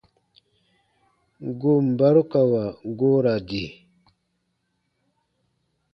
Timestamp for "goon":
1.59-1.85